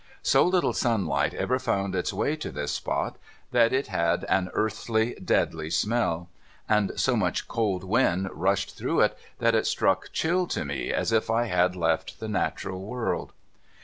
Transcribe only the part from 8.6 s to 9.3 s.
through it,